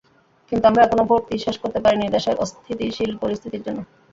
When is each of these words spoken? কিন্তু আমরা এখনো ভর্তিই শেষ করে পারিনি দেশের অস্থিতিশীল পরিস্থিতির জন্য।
কিন্তু 0.51 0.65
আমরা 0.67 0.81
এখনো 0.83 1.03
ভর্তিই 1.09 1.43
শেষ 1.45 1.55
করে 1.61 1.77
পারিনি 1.79 2.05
দেশের 2.15 2.35
অস্থিতিশীল 2.37 3.11
পরিস্থিতির 3.21 3.65
জন্য। 3.65 3.79